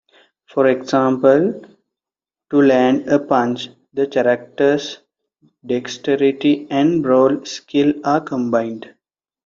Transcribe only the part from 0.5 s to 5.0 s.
example, to land a punch, the character's